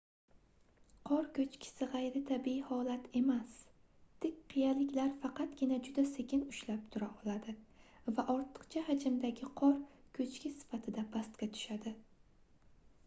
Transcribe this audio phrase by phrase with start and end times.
[1.07, 3.51] qor koʻchkisi gʻayritabiiy holat emas
[4.25, 7.55] tik qiyaliklar faqatgina juda sekin ushlab tura oladi
[8.21, 9.75] va ortiqcha hajmdagi qor
[10.21, 11.95] koʻchki sifatida pastga tushadi